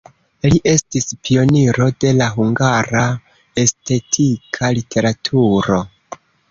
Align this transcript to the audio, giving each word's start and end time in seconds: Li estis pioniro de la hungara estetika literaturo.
Li 0.53 0.59
estis 0.71 1.05
pioniro 1.27 1.87
de 2.05 2.15
la 2.23 2.31
hungara 2.39 3.05
estetika 3.67 4.75
literaturo. 4.81 5.83